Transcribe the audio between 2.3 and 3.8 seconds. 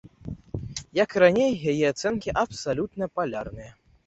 абсалютна палярныя.